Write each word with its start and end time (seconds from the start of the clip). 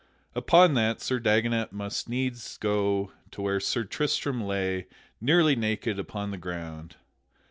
Upon 0.33 0.73
that 0.73 0.99
Sir 0.99 1.19
Dagonet 1.19 1.71
must 1.71 2.09
needs 2.09 2.57
go 2.57 3.11
to 3.29 3.41
where 3.43 3.59
Sir 3.59 3.83
Tristram 3.83 4.41
lay, 4.43 4.87
nearly 5.21 5.55
naked, 5.55 5.99
upon 5.99 6.31
the 6.31 6.39
ground. 6.39 6.95